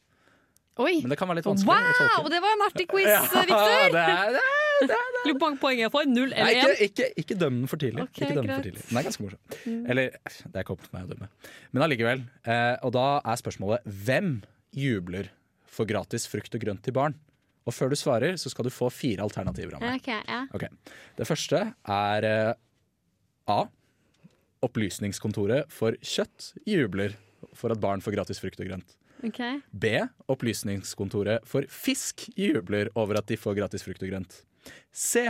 [0.76, 1.00] Oi!
[1.04, 2.28] Men det kan være litt vanskelig Wow!
[2.28, 3.94] Det var en artig quiz, Victor!
[3.94, 4.63] det er, det er.
[4.82, 6.08] Lurer på hvor poeng jeg får.
[6.10, 6.80] Null eller ikke, én?
[6.88, 8.06] ikke, ikke døm den for tidlig.
[8.08, 8.82] Okay, ikke døm den for tidlig.
[8.88, 9.42] Den er ganske morsom.
[9.64, 9.84] Mm.
[9.94, 11.30] Eller, det er ikke opp til meg å dømme.
[11.70, 12.24] Men allikevel.
[12.54, 14.34] Eh, og da er spørsmålet hvem
[14.74, 15.30] jubler
[15.74, 17.16] for gratis frukt og grønt til barn?
[17.64, 20.02] Og før du svarer, så skal du få fire alternativer av meg.
[20.02, 20.42] Okay, ja.
[20.52, 20.68] okay.
[21.16, 22.52] Det første er eh,
[23.52, 23.62] A.
[24.64, 27.16] Opplysningskontoret for kjøtt jubler
[27.56, 28.94] for at barn får gratis frukt og grønt.
[29.24, 29.60] Okay.
[29.72, 29.96] B.
[30.32, 34.42] Opplysningskontoret for fisk jubler over at de får gratis frukt og grønt.
[34.92, 35.28] C.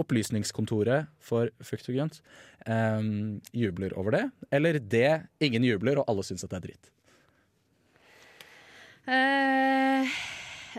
[0.00, 2.22] Opplysningskontoret for frukt og grønt
[2.66, 4.24] um, jubler over det.
[4.54, 5.02] Eller D.
[5.44, 6.90] Ingen jubler, og alle syns at det er dritt.
[9.02, 10.06] Uh,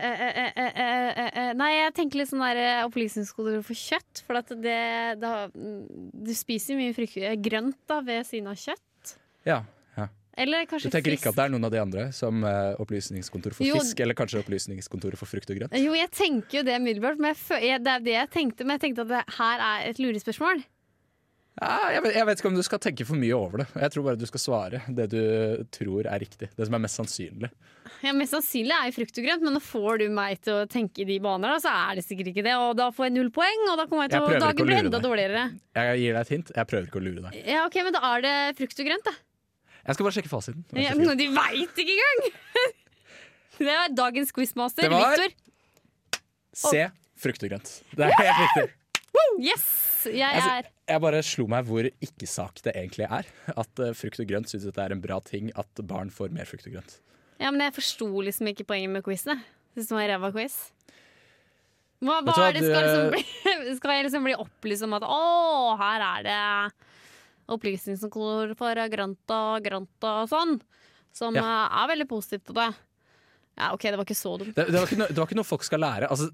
[0.00, 4.24] eh, eh, eh, eh, eh, eh, Nei, jeg tenker litt sånn der opplysningskontoret for kjøtt.
[4.26, 4.80] For at det
[5.20, 9.16] det har, Du spiser mye frukt, eh, grønt da ved siden av kjøtt.
[9.44, 9.60] Ja,
[10.36, 11.20] Eller Du tenker fisk.
[11.22, 13.78] ikke at det er noen av de andre, som eh, Opplysningskontoret for Jo.
[13.78, 15.76] fisk, eller kanskje Opplysningskontoret for frukt og grønt?
[15.78, 18.64] Jo, jeg tenker jo det umiddelbart, men jeg, det er det jeg tenkte.
[18.66, 20.64] Men jeg tenkte at det her er et lurespørsmål.
[21.54, 23.66] Ja, jeg, vet, jeg vet ikke om du skal tenke for mye over det.
[23.78, 25.20] Jeg tror bare du skal svare det du
[25.70, 26.48] tror er riktig.
[26.50, 27.50] Det som er mest sannsynlig.
[28.02, 30.64] Ja, Mest sannsynlig er jo frukt og grønt, men nå får du meg til å
[30.68, 32.56] tenke i de baner, da, så er det sikkert ikke det.
[32.58, 34.68] Og da får jeg null poeng, og da kommer jeg Jeg til ikke å dagen
[34.68, 35.44] blir enda dårligere.
[35.78, 36.50] Jeg gir deg et hint.
[36.58, 37.38] Jeg prøver ikke å lure deg.
[37.54, 39.14] Ja, ok, Men da er det frukt og grønt, da.
[39.84, 40.64] Jeg skal bare sjekke fasiten.
[40.80, 42.38] Ja, men de veit ikke engang!
[43.58, 45.34] Det var dagens quizmaster, Victor.
[46.58, 46.88] Se
[47.22, 47.70] frukt og grønt.
[47.94, 48.64] Det er helt riktig.
[49.38, 49.66] Yes!
[50.10, 53.28] Jeg Altså, er jeg bare slo meg hvor ikke-sak det egentlig er.
[53.54, 56.48] At eh, frukt og grønt syns det er en bra ting at barn får mer
[56.50, 56.96] frukt og grønt.
[57.40, 59.40] Ja, men jeg forsto liksom ikke poenget med quizen.
[59.74, 60.58] Syns det var ræva quiz.
[62.04, 63.22] Hva, hva er det skal, liksom bli,
[63.78, 65.22] skal jeg liksom bli opplyst om at å,
[65.80, 66.40] her er det
[67.52, 70.58] opplysningskontor for Granta og grønt og sånn,
[71.12, 71.42] som Ja.
[71.44, 72.70] eh, er veldig positivt på det.
[73.56, 74.54] Ja, OK, det var ikke så dumt.
[74.56, 76.08] Det, det, var ikke no, det var ikke noe folk skal lære.
[76.10, 76.26] Altså,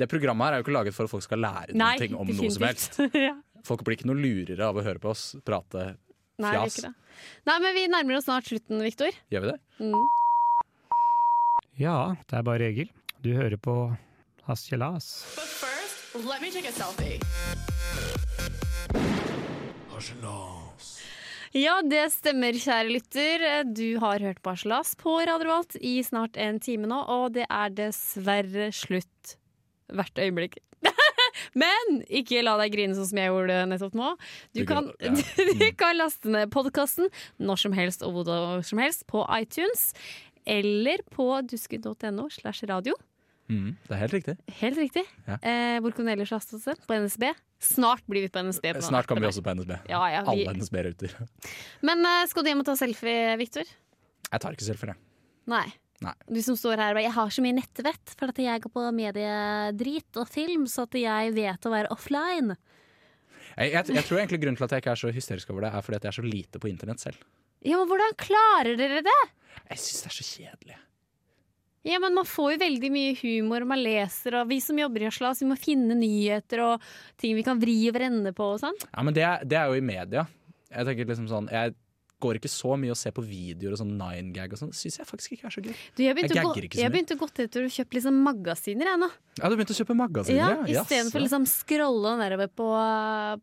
[0.00, 2.30] det programmet her er jo ikke laget for at folk skal lære Nei, noe om
[2.32, 2.96] noe som helst.
[3.28, 3.34] ja.
[3.66, 5.96] Folk blir ikke noe lurere av å høre på oss prate
[6.40, 6.78] Nei, fjas.
[6.78, 6.94] ikke det.
[7.50, 9.12] Nei, men vi nærmer oss snart slutten, Viktor.
[9.30, 9.58] Gjør vi det?
[9.84, 10.00] Mm.
[11.82, 11.98] Ja,
[12.30, 12.88] det er bare Egil.
[13.22, 13.76] Du hører på
[14.48, 15.12] Hasjelas.
[15.36, 17.20] But first, let me take a selfie.
[21.52, 23.42] Ja, det stemmer, kjære lytter.
[23.76, 27.44] Du har hørt på Harselas på Radio Revolt i snart en time nå, og det
[27.52, 29.34] er dessverre slutt
[29.92, 30.56] hvert øyeblikk.
[31.62, 34.14] Men ikke la deg grine sånn som jeg gjorde nettopp nå.
[34.56, 35.20] Du, kan, kan-
[35.60, 39.90] du kan laste ned podkasten når som helst og hvor som helst på iTunes
[40.48, 42.96] eller på dusken.no slash radio.
[43.50, 44.34] Mm, det er helt riktig.
[44.60, 45.02] Helt riktig.
[45.26, 45.36] Ja.
[45.42, 46.84] Eh, hvor du ellers laste oss?
[46.86, 47.32] På NSB?
[47.62, 48.72] Snart blir vi på NSB.
[48.78, 49.74] På Snart kommer vi også på NSB.
[49.90, 51.14] Ja, ja, vi- Alle NSB-ruter.
[51.82, 53.64] Men eh, skal du hjem og ta selfie, Victor?
[54.32, 54.96] Jeg tar ikke selfie, jeg.
[55.46, 55.66] Nei.
[56.02, 56.14] Nei.
[56.26, 58.72] Du som står her og bare 'jeg har så mye nettvett', for at jeg går
[58.74, 62.56] på mediedrit og film, så at jeg vet å være offline.
[63.58, 65.74] Jeg, jeg, jeg tror egentlig grunnen til at jeg ikke er så hysterisk over det,
[65.74, 67.16] er fordi at jeg er så lite på internett selv.
[67.62, 69.20] Ja, men hvordan klarer dere det?
[69.70, 70.76] Jeg syns det er så kjedelig.
[71.82, 75.02] Ja, men Man får jo veldig mye humor, og man leser, og vi som jobber
[75.02, 76.84] i Aslas, vi må finne nyheter og
[77.18, 78.78] ting vi kan vri og vrenne på og sånn.
[78.86, 80.26] Ja, men det er, det er jo i media.
[80.72, 81.74] Jeg tenker liksom sånn Jeg
[82.22, 84.70] går ikke så mye og ser på videoer og sånn nine gag og sånn.
[84.72, 85.74] Det syns jeg faktisk ikke er så gøy.
[85.74, 88.20] Du, jeg begynte, Jeg gå, ikke så jeg begynte å gå etter å kjøpe liksom
[88.28, 89.08] magasiner, jeg nå.
[89.40, 90.60] Ja, du begynte å kjøpe magasiner?
[90.70, 90.84] Ja.
[90.84, 92.68] Istedenfor For liksom scrolle nedover på,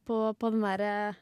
[0.08, 1.20] på, på den der eh,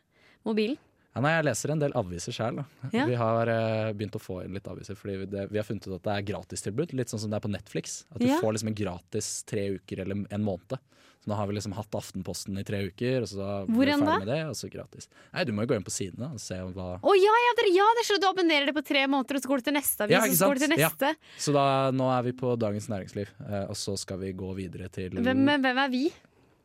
[0.47, 0.77] mobilen.
[1.17, 2.59] Ja, nei, jeg leser en del aviser sjøl.
[2.93, 3.07] Ja.
[3.09, 5.87] Vi har uh, begynt å få inn litt aviser, fordi vi, det, vi har funnet
[5.89, 6.93] ut at det er gratistilbud.
[6.93, 8.03] Litt sånn som det er på Netflix.
[8.13, 8.37] At du Ja.
[8.43, 10.77] får liksom en gratis tre uker eller en måned.
[11.23, 14.05] Så nå har vi liksom hatt Aftenposten i tre uker, og så Hvor vi enn
[14.05, 14.19] da?
[14.21, 15.09] med det, og så gratis.
[15.33, 17.71] Nei, du må jo gå inn på sidene og se hva Å ja, ja, dere,
[17.73, 19.77] ja, det er så du abonnerer det på tre måneder, og så går du til
[19.79, 20.77] neste avis, Ja, og så går du til?
[20.77, 20.91] Ja.
[20.93, 21.15] neste.
[21.41, 21.65] Så da,
[21.97, 25.43] nå er vi på Dagens Næringsliv, uh, og så skal vi gå videre til Hvem,
[25.65, 26.05] hvem er vi?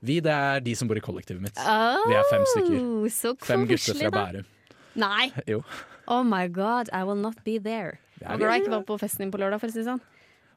[0.03, 1.59] Vi, det er de som bor i kollektivet mitt.
[1.59, 2.79] Vi er fem stykker.
[2.83, 4.11] Oh, Så Fem gutter fra.
[4.17, 4.49] Bærum.
[4.99, 5.29] Nei.
[5.53, 5.63] Jo.
[6.11, 8.01] Oh my god, I will not be there.
[8.21, 10.01] Jeg glad jeg ikke var på festen din på lørdag, for å si det sånn.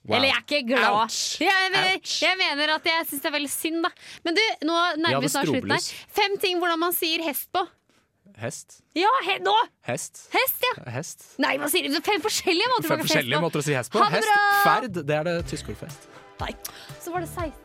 [0.06, 0.18] Wow.
[0.18, 0.88] Eller jeg er ikke glad.
[1.00, 1.20] Ouch.
[1.42, 2.16] Jeg mener, Ouch.
[2.22, 3.90] jeg mener at jeg syns det er veldig synd, da.
[4.26, 5.88] Men du, nå nærmer vi snart slutten her.
[6.20, 7.64] Fem ting hvordan man sier hest på.
[8.42, 8.80] Hest.
[8.98, 9.54] Ja, he nå!
[9.88, 10.26] Hest.
[10.34, 10.74] Hest, ja.
[10.98, 11.26] Hest.
[11.42, 11.98] Nei, hva sier du?
[12.06, 13.46] Fem forskjellige måter Fem forskjellige på.
[13.48, 14.02] måter å si hest på.
[14.04, 16.10] Ha det Hest, ferd, det er det tyske ord for hest.
[16.42, 16.52] Nei.
[17.02, 17.65] Så var det 16